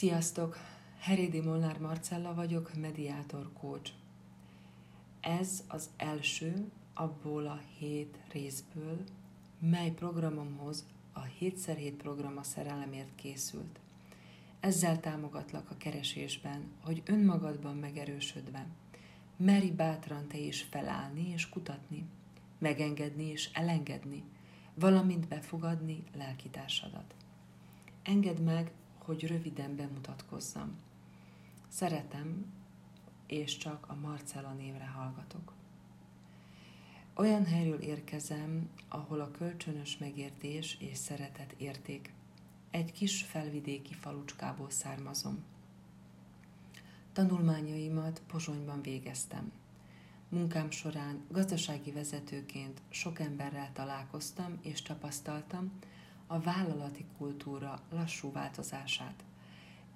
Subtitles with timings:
[0.00, 0.56] Sziasztok!
[0.98, 3.92] Heridi Molnár Marcella vagyok, mediátor coach.
[5.20, 9.04] Ez az első abból a hét részből,
[9.58, 13.80] mely programomhoz a 7x7 program a szerelemért készült.
[14.60, 18.66] Ezzel támogatlak a keresésben, hogy önmagadban megerősödve,
[19.36, 22.04] meri bátran te is felállni és kutatni,
[22.58, 24.22] megengedni és elengedni,
[24.74, 27.14] valamint befogadni lelkitársadat.
[28.02, 28.72] Engedd meg,
[29.10, 30.78] hogy röviden bemutatkozzam.
[31.68, 32.46] Szeretem,
[33.26, 35.52] és csak a Marcella névre hallgatok.
[37.14, 42.12] Olyan helyről érkezem, ahol a kölcsönös megértés és szeretet érték.
[42.70, 45.44] Egy kis felvidéki falucskából származom.
[47.12, 49.52] Tanulmányaimat Pozsonyban végeztem.
[50.28, 55.72] Munkám során gazdasági vezetőként sok emberrel találkoztam és tapasztaltam,
[56.32, 59.24] a vállalati kultúra lassú változását.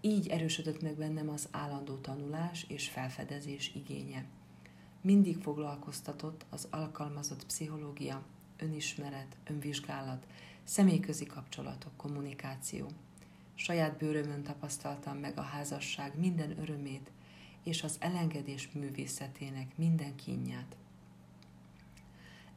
[0.00, 4.24] Így erősödött meg bennem az állandó tanulás és felfedezés igénye.
[5.00, 8.22] Mindig foglalkoztatott az alkalmazott pszichológia,
[8.58, 10.26] önismeret, önvizsgálat,
[10.64, 12.86] személyközi kapcsolatok, kommunikáció.
[13.54, 17.10] Saját bőrömön tapasztaltam meg a házasság minden örömét
[17.62, 20.76] és az elengedés művészetének minden kínját.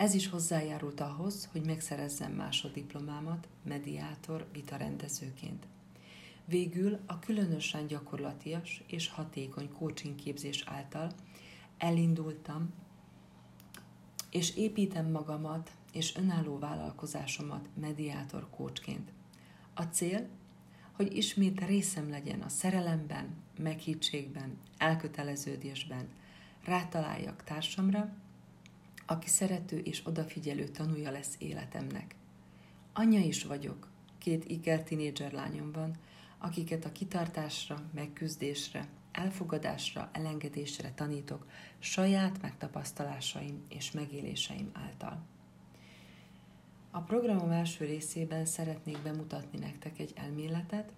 [0.00, 5.66] Ez is hozzájárult ahhoz, hogy megszerezzem másodiplomámat mediátor vitarendezőként.
[6.44, 11.12] Végül a különösen gyakorlatias és hatékony coaching képzés által
[11.78, 12.72] elindultam,
[14.30, 19.12] és építem magamat és önálló vállalkozásomat mediátor coachként.
[19.74, 20.28] A cél,
[20.92, 26.08] hogy ismét részem legyen a szerelemben, meghittségben, elköteleződésben,
[26.64, 28.19] rátaláljak társamra,
[29.10, 32.14] aki szerető és odafigyelő tanúja lesz életemnek.
[32.92, 35.96] Anya is vagyok, két iker tinédzser lányom van,
[36.38, 41.46] akiket a kitartásra, megküzdésre, elfogadásra, elengedésre tanítok
[41.78, 45.22] saját megtapasztalásaim és megéléseim által.
[46.90, 50.92] A programom első részében szeretnék bemutatni nektek egy elméletet,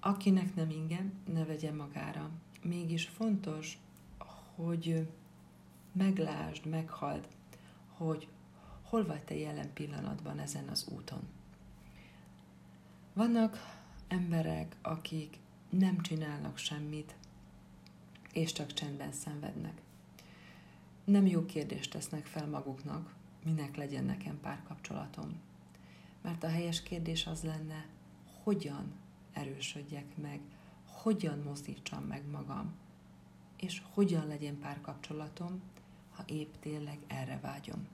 [0.00, 2.30] akinek nem ingem, ne vegye magára.
[2.62, 3.78] Mégis fontos,
[4.54, 5.08] hogy
[5.92, 7.28] meglásd, meghald,
[7.88, 8.28] hogy
[8.82, 11.28] hol vagy te jelen pillanatban ezen az úton.
[13.12, 13.58] Vannak
[14.08, 15.38] emberek, akik
[15.70, 17.14] nem csinálnak semmit,
[18.32, 19.80] és csak csendben szenvednek.
[21.04, 23.14] Nem jó kérdést tesznek fel maguknak,
[23.44, 25.40] minek legyen nekem párkapcsolatom.
[26.22, 27.86] Mert a helyes kérdés az lenne,
[28.42, 28.92] hogyan
[29.32, 30.40] erősödjek meg,
[30.86, 32.74] hogyan mozdítsam meg magam,
[33.56, 35.62] és hogyan legyen párkapcsolatom,
[36.20, 37.86] ha épp tényleg erre vágyom.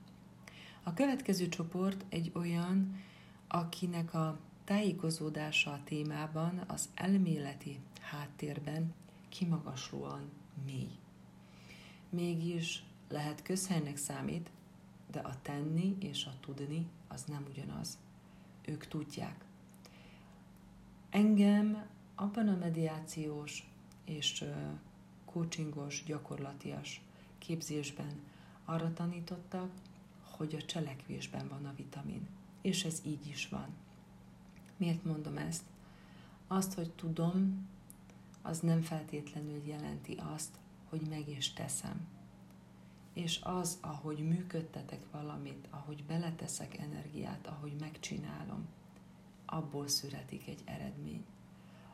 [0.83, 3.01] A következő csoport egy olyan,
[3.47, 8.93] akinek a tájékozódása a témában az elméleti háttérben
[9.29, 10.29] kimagaslóan
[10.65, 10.97] mély.
[12.09, 14.49] Mégis lehet közhelynek számít,
[15.11, 17.97] de a tenni és a tudni az nem ugyanaz.
[18.65, 19.45] Ők tudják.
[21.09, 23.69] Engem abban a mediációs
[24.05, 24.43] és
[25.25, 27.01] coachingos, gyakorlatias
[27.37, 28.19] képzésben
[28.65, 29.71] arra tanítottak,
[30.37, 32.27] hogy a cselekvésben van a vitamin.
[32.61, 33.67] És ez így is van.
[34.77, 35.63] Miért mondom ezt?
[36.47, 37.67] Azt, hogy tudom,
[38.41, 40.57] az nem feltétlenül jelenti azt,
[40.89, 42.07] hogy meg is teszem.
[43.13, 48.67] És az, ahogy működtetek valamit, ahogy beleteszek energiát, ahogy megcsinálom,
[49.45, 51.25] abból születik egy eredmény.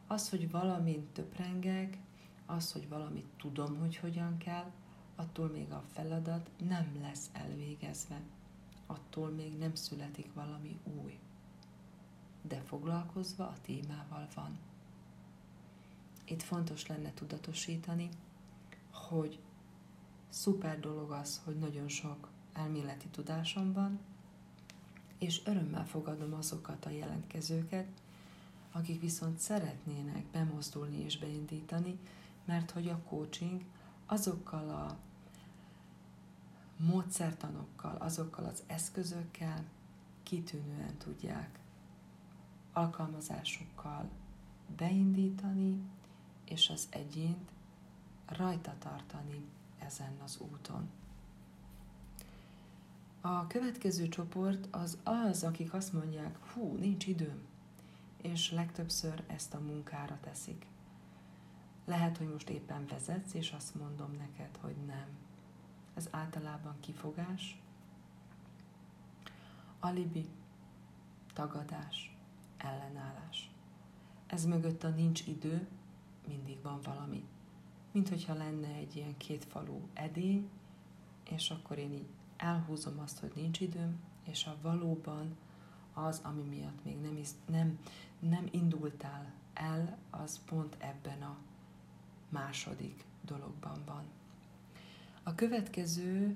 [0.07, 1.97] Az, hogy valamint töprengek,
[2.45, 4.71] az, hogy valamit tudom, hogy hogyan kell,
[5.15, 8.21] attól még a feladat nem lesz elvégezve,
[8.85, 11.19] attól még nem születik valami új.
[12.41, 14.57] De foglalkozva a témával van.
[16.25, 18.09] Itt fontos lenne tudatosítani,
[18.91, 19.39] hogy
[20.29, 23.99] szuper dolog az, hogy nagyon sok elméleti tudásom van,
[25.17, 27.87] és örömmel fogadom azokat a jelentkezőket,
[28.71, 31.99] akik viszont szeretnének bemozdulni és beindítani,
[32.45, 33.61] mert hogy a coaching
[34.13, 34.97] azokkal a
[36.77, 39.63] módszertanokkal, azokkal az eszközökkel
[40.23, 41.59] kitűnően tudják
[42.73, 44.09] alkalmazásukkal
[44.77, 45.81] beindítani,
[46.45, 47.51] és az egyént
[48.25, 49.45] rajta tartani
[49.79, 50.89] ezen az úton.
[53.21, 57.41] A következő csoport az az, akik azt mondják, hú, nincs időm,
[58.21, 60.65] és legtöbbször ezt a munkára teszik.
[61.85, 65.07] Lehet, hogy most éppen vezetsz, és azt mondom neked, hogy nem.
[65.93, 67.61] Ez általában kifogás,
[69.79, 70.29] alibi,
[71.33, 72.17] tagadás,
[72.57, 73.51] ellenállás.
[74.27, 75.67] Ez mögött a nincs idő,
[76.27, 77.25] mindig van valami.
[77.91, 80.49] Mint hogyha lenne egy ilyen kétfalú edény,
[81.29, 82.07] és akkor én így
[82.37, 85.37] elhúzom azt, hogy nincs időm, és a valóban
[85.93, 87.79] az, ami miatt még nem, nem,
[88.19, 91.37] nem indultál el, az pont ebben a
[92.33, 94.03] második dologban van.
[95.23, 96.35] A következő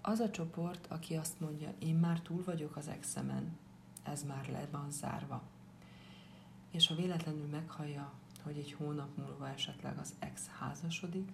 [0.00, 3.58] az a csoport, aki azt mondja, én már túl vagyok az exemen,
[4.02, 5.42] ez már le van zárva.
[6.70, 8.12] És ha véletlenül meghallja,
[8.42, 11.32] hogy egy hónap múlva esetleg az ex házasodik,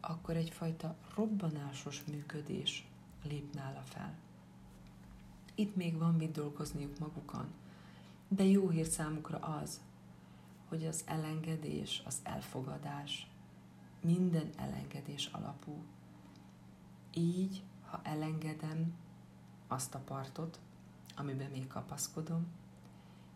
[0.00, 2.86] akkor egyfajta robbanásos működés
[3.28, 4.14] lép nála fel.
[5.54, 7.46] Itt még van mit dolgozniuk magukon,
[8.28, 9.80] de jó hír számukra az,
[10.70, 13.30] hogy az elengedés, az elfogadás
[14.00, 15.84] minden elengedés alapú.
[17.14, 18.94] Így, ha elengedem
[19.68, 20.60] azt a partot,
[21.16, 22.46] amiben még kapaszkodom,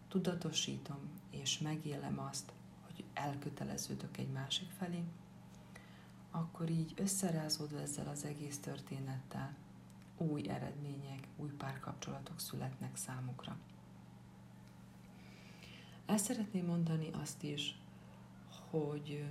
[0.08, 0.98] tudatosítom
[1.30, 2.52] és megélem azt,
[2.84, 5.04] hogy elköteleződök egy másik felé,
[6.30, 9.54] akkor így összerázódva ezzel az egész történettel
[10.16, 13.56] új eredmények, új párkapcsolatok születnek számukra.
[16.06, 17.78] El szeretném mondani azt is,
[18.70, 19.24] hogy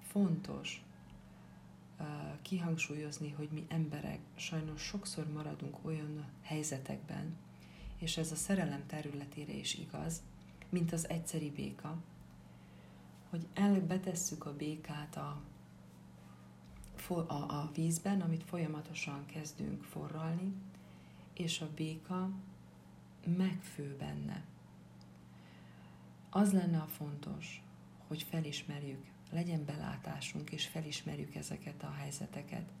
[0.00, 0.84] fontos
[2.42, 7.36] kihangsúlyozni, hogy mi emberek sajnos sokszor maradunk olyan helyzetekben,
[7.98, 10.22] és ez a szerelem területére is igaz,
[10.68, 11.96] mint az egyszeri béka,
[13.30, 15.42] hogy elbetesszük a békát a,
[17.08, 20.52] a, a vízben, amit folyamatosan kezdünk forralni,
[21.32, 22.30] és a béka
[23.36, 24.44] megfő benne.
[26.36, 27.62] Az lenne a fontos,
[28.06, 32.72] hogy felismerjük, legyen belátásunk, és felismerjük ezeket a helyzeteket.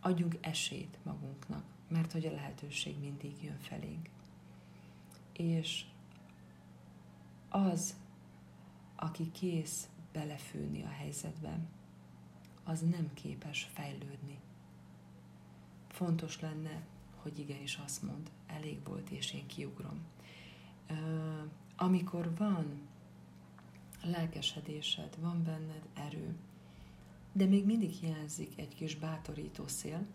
[0.00, 4.08] Adjunk esélyt magunknak, mert hogy a lehetőség mindig jön felénk.
[5.32, 5.84] És
[7.48, 7.96] az,
[8.96, 11.68] aki kész belefőni a helyzetben,
[12.64, 14.38] az nem képes fejlődni.
[15.88, 16.82] Fontos lenne,
[17.16, 20.06] hogy igenis azt mond, elég volt, és én kiugrom.
[21.82, 22.80] Amikor van
[24.02, 26.36] lelkesedésed, van benned erő,
[27.32, 30.06] de még mindig hiányzik egy kis bátorító szél,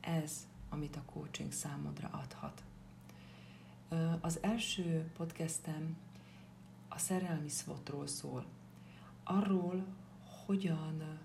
[0.00, 2.64] ez, amit a coaching számodra adhat.
[4.20, 5.96] Az első podcastem
[6.88, 8.46] a szerelmi szvotról szól.
[9.24, 9.86] Arról,
[10.46, 11.18] hogyan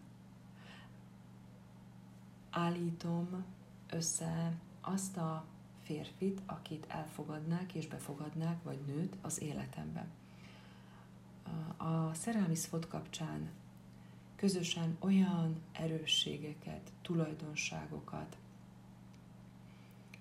[2.50, 3.44] állítom
[3.90, 5.46] össze azt a
[5.92, 10.08] férfit, akit elfogadnák és befogadnák, vagy nőt az életembe
[11.78, 13.50] a szerelmi szfot kapcsán
[14.36, 18.38] közösen olyan erősségeket, tulajdonságokat,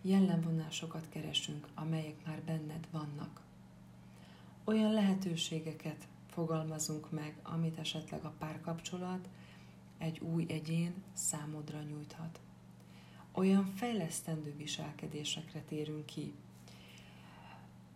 [0.03, 3.41] jellemvonásokat keresünk, amelyek már benned vannak.
[4.65, 9.29] Olyan lehetőségeket fogalmazunk meg, amit esetleg a párkapcsolat
[9.99, 12.41] egy új egyén számodra nyújthat.
[13.33, 16.35] Olyan fejlesztendő viselkedésekre térünk ki,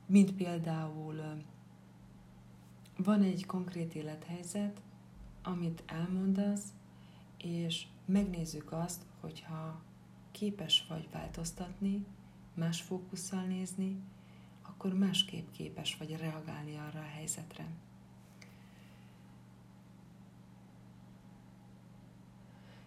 [0.06, 1.42] mint például
[2.96, 4.80] van egy konkrét élethelyzet,
[5.42, 6.72] amit elmondasz,
[7.38, 9.82] és megnézzük azt, hogyha
[10.30, 12.04] képes vagy változtatni,
[12.54, 14.00] más fókusszal nézni,
[14.62, 17.66] akkor másképp képes vagy reagálni arra a helyzetre.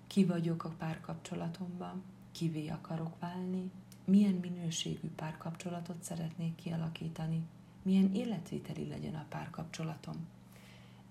[0.08, 2.04] Ki vagyok a párkapcsolatomban,
[2.38, 3.72] kivé akarok válni,
[4.06, 7.42] milyen minőségű párkapcsolatot szeretnék kialakítani,
[7.82, 10.28] milyen életviteli legyen a párkapcsolatom.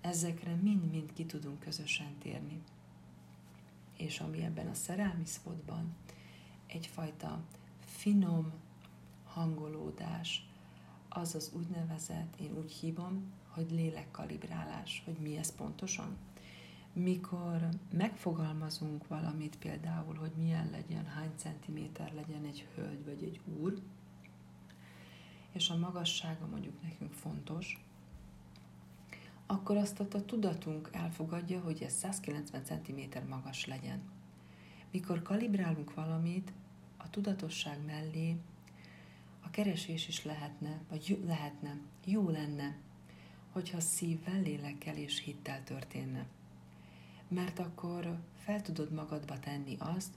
[0.01, 2.61] Ezekre mind-mind ki tudunk közösen térni.
[3.97, 5.95] És ami ebben a szerelmi szpotban
[6.67, 7.39] egyfajta
[7.85, 8.51] finom
[9.23, 10.47] hangolódás,
[11.09, 16.17] az az úgynevezett, én úgy hívom, hogy lélekkalibrálás, hogy mi ez pontosan.
[17.03, 23.81] Mikor megfogalmazunk valamit például, hogy milyen legyen, hány centiméter legyen egy hölgy vagy egy úr,
[25.51, 27.85] és a magassága mondjuk nekünk fontos,
[29.45, 34.01] akkor azt a tudatunk elfogadja, hogy ez 190 cm magas legyen.
[34.91, 36.53] Mikor kalibrálunk valamit,
[36.97, 38.37] a tudatosság mellé
[39.41, 42.77] a keresés is lehetne, vagy jó, lehetne, jó lenne,
[43.51, 46.27] hogyha szívvel, lélekkel és hittel történne.
[47.27, 50.13] Mert akkor fel tudod magadba tenni azt,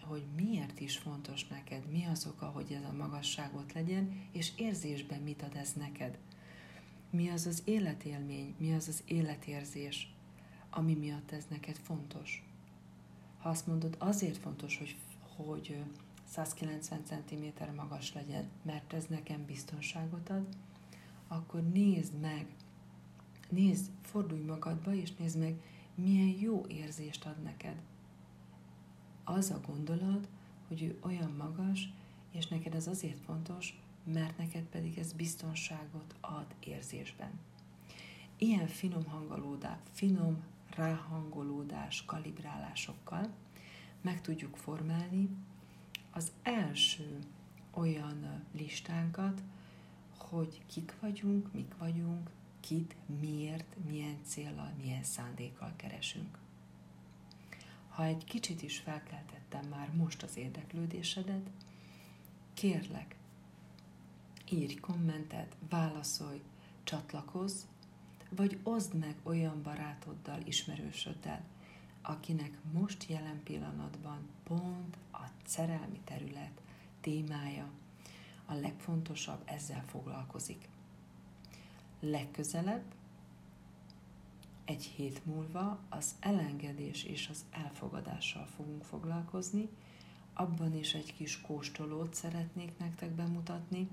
[0.00, 5.20] hogy miért is fontos neked, mi az oka, hogy ez a magasságot legyen, és érzésben
[5.20, 6.18] mit ad ez neked.
[7.10, 10.14] Mi az az életélmény, mi az az életérzés,
[10.70, 12.44] ami miatt ez neked fontos.
[13.38, 14.96] Ha azt mondod, azért fontos, hogy,
[15.36, 15.84] hogy
[16.24, 17.44] 190 cm
[17.76, 20.46] magas legyen, mert ez nekem biztonságot ad,
[21.28, 22.46] akkor nézd meg
[23.48, 25.60] nézd, fordulj magadba, és nézd meg,
[25.98, 27.82] milyen jó érzést ad neked.
[29.24, 30.28] Az a gondolat,
[30.68, 31.92] hogy ő olyan magas,
[32.30, 37.30] és neked ez azért fontos, mert neked pedig ez biztonságot ad érzésben.
[38.36, 40.42] Ilyen finom hangolódás, finom
[40.74, 43.30] ráhangolódás kalibrálásokkal
[44.00, 45.28] meg tudjuk formálni
[46.10, 47.18] az első
[47.70, 49.42] olyan listánkat,
[50.16, 52.30] hogy kik vagyunk, mik vagyunk,
[52.68, 56.38] kit, miért, milyen célral, milyen szándékkal keresünk.
[57.88, 61.50] Ha egy kicsit is felkeltettem már most az érdeklődésedet,
[62.54, 63.16] kérlek,
[64.50, 66.42] írj kommentet, válaszolj,
[66.84, 67.64] csatlakozz,
[68.30, 71.44] vagy oszd meg olyan barátoddal, ismerősöddel,
[72.02, 76.60] akinek most jelen pillanatban pont a szerelmi terület
[77.00, 77.70] témája
[78.46, 80.68] a legfontosabb, ezzel foglalkozik.
[82.00, 82.84] Legközelebb,
[84.64, 89.68] egy hét múlva az elengedés és az elfogadással fogunk foglalkozni,
[90.32, 93.88] abban is egy kis kóstolót szeretnék nektek bemutatni,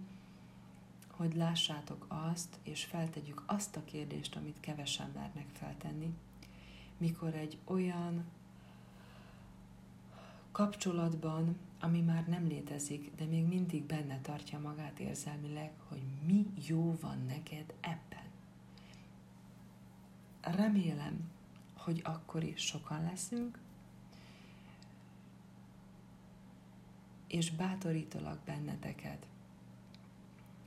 [1.11, 6.13] hogy lássátok azt, és feltegyük azt a kérdést, amit kevesen mernek feltenni,
[6.97, 8.25] mikor egy olyan
[10.51, 16.97] kapcsolatban, ami már nem létezik, de még mindig benne tartja magát érzelmileg, hogy mi jó
[17.01, 18.23] van neked ebben.
[20.41, 21.31] Remélem,
[21.73, 23.59] hogy akkor is sokan leszünk,
[27.27, 29.27] és bátorítalak benneteket,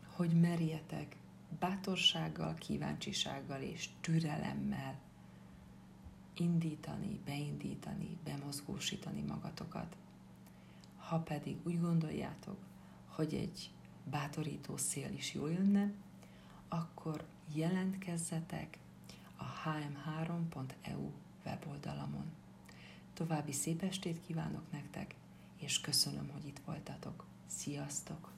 [0.06, 1.16] hogy merjetek
[1.58, 4.98] bátorsággal, kíváncsisággal és türelemmel
[6.34, 9.96] indítani, beindítani, bemozgósítani magatokat.
[10.96, 12.58] Ha pedig úgy gondoljátok,
[13.06, 13.70] hogy egy
[14.10, 15.92] bátorító szél is jól jönne,
[16.68, 17.24] akkor
[17.54, 18.78] jelentkezzetek
[19.36, 21.10] a hm3.eu
[21.44, 22.32] weboldalamon.
[23.14, 25.14] További szép estét kívánok nektek,
[25.56, 27.24] és köszönöm, hogy itt voltatok.
[27.46, 28.37] Sziasztok!